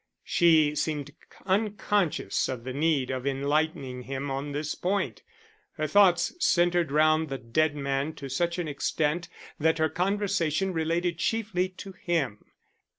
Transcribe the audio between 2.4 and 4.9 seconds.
of the need of enlightening him on this